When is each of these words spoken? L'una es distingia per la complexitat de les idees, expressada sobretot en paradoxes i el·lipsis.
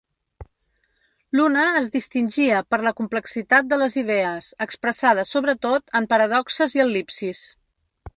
L'una 1.39 1.65
es 1.81 1.89
distingia 1.95 2.61
per 2.73 2.79
la 2.87 2.93
complexitat 3.01 3.69
de 3.73 3.79
les 3.81 3.97
idees, 4.03 4.49
expressada 4.67 5.27
sobretot 5.33 5.97
en 6.01 6.09
paradoxes 6.15 6.79
i 6.79 6.83
el·lipsis. 6.87 7.43